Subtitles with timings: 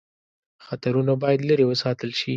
[0.65, 2.29] خطرونه باید لیري وساتل شي.